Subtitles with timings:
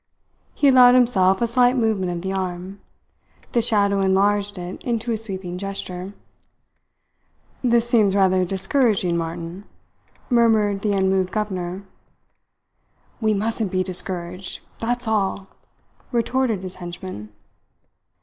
[0.55, 2.81] He allowed himself a slight movement of the arm.
[3.51, 6.13] The shadow enlarged it into a sweeping gesture.
[7.63, 9.63] "This seems rather discouraging, Martin,"
[10.27, 11.83] murmured the unmoved governor.
[13.19, 15.45] "We mustn't be discouraged that's all!"
[16.11, 17.29] retorted his henchman.